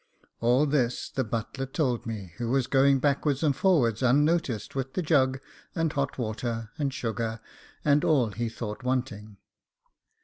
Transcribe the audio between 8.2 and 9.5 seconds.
he thought wanting.